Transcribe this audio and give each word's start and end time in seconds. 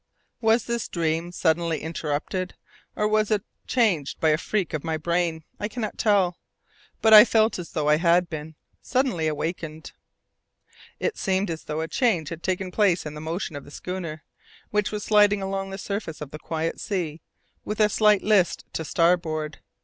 Was 0.39 0.65
this 0.65 0.87
dream 0.87 1.31
suddenly 1.31 1.81
interrupted, 1.81 2.55
or 2.95 3.07
was 3.07 3.29
it 3.29 3.43
changed 3.67 4.19
by 4.19 4.29
a 4.29 4.37
freak 4.39 4.73
of 4.73 4.83
my 4.83 4.97
brain? 4.97 5.43
I 5.59 5.67
cannot 5.67 5.99
tell, 5.99 6.39
but 7.03 7.13
I 7.13 7.23
felt 7.23 7.59
as 7.59 7.73
though 7.73 7.87
I 7.87 7.97
had 7.97 8.27
been 8.27 8.55
suddenly 8.81 9.27
awakened. 9.27 9.91
It 10.99 11.19
seemed 11.19 11.51
as 11.51 11.65
though 11.65 11.81
a 11.81 11.87
change 11.87 12.29
had 12.29 12.41
taken 12.41 12.71
place 12.71 13.05
in 13.05 13.13
the 13.13 13.21
motion 13.21 13.55
of 13.55 13.63
the 13.63 13.69
schooner, 13.69 14.23
which 14.71 14.91
was 14.91 15.03
sliding 15.03 15.43
along 15.43 15.65
on 15.65 15.69
the 15.69 15.77
surface 15.77 16.19
of 16.19 16.31
the 16.31 16.39
quiet 16.39 16.79
sea, 16.79 17.21
with 17.63 17.79
a 17.79 17.87
slight 17.87 18.23
list 18.23 18.65
to 18.73 18.83
starboard. 18.83 19.59